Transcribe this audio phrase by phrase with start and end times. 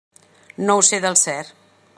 [0.69, 1.55] No ho sé del cert.